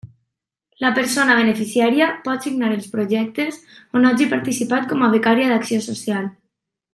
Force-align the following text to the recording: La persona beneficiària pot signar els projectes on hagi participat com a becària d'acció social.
La 0.83 0.89
persona 0.93 1.35
beneficiària 1.39 2.07
pot 2.27 2.47
signar 2.47 2.71
els 2.77 2.87
projectes 2.95 3.61
on 4.01 4.09
hagi 4.13 4.29
participat 4.35 4.89
com 4.95 5.05
a 5.09 5.15
becària 5.17 5.53
d'acció 5.53 5.85
social. 5.91 6.27